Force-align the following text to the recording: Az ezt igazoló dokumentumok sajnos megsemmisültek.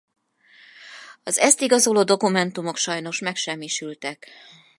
Az 1.23 1.37
ezt 1.37 1.61
igazoló 1.61 2.03
dokumentumok 2.03 2.77
sajnos 2.77 3.19
megsemmisültek. 3.19 4.29